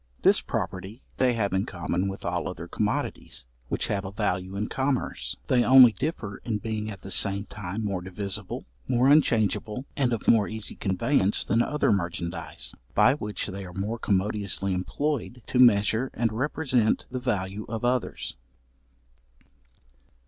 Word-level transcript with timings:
This 0.23 0.41
property 0.41 1.03
they 1.17 1.33
have 1.33 1.53
in 1.53 1.67
common 1.67 2.07
with 2.07 2.25
all 2.25 2.47
other 2.47 2.67
commodities 2.67 3.45
which 3.67 3.85
have 3.85 4.03
a 4.03 4.11
value 4.11 4.55
in 4.55 4.67
commerce. 4.67 5.35
They 5.45 5.63
only 5.63 5.91
differ 5.91 6.37
in 6.37 6.57
being 6.57 6.89
at 6.89 7.01
the 7.01 7.11
same 7.11 7.43
time 7.45 7.85
more 7.85 8.01
divisible, 8.01 8.65
more 8.87 9.07
unchangeable, 9.09 9.85
and 9.95 10.11
of 10.11 10.27
more 10.27 10.47
easy 10.47 10.73
conveyance 10.73 11.43
than 11.43 11.61
other 11.61 11.91
merchandize, 11.91 12.73
by 12.95 13.13
which 13.13 13.45
they 13.45 13.63
are 13.63 13.73
more 13.75 13.99
commodiously 13.99 14.73
employed 14.73 15.43
to 15.45 15.59
measure 15.59 16.09
and 16.15 16.33
represent 16.33 17.05
the 17.11 17.19
value 17.19 17.67
of 17.69 17.85
others. 17.85 18.37